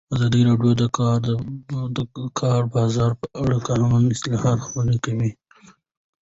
ازادي 0.15 0.41
راډیو 0.49 0.71
د 0.81 0.83
د 1.97 1.99
کار 2.39 2.61
بازار 2.75 3.11
په 3.21 3.27
اړه 3.41 3.55
د 3.59 3.63
قانوني 3.67 4.07
اصلاحاتو 4.15 4.63
خبر 4.67 4.85
ورکړی. 4.89 5.31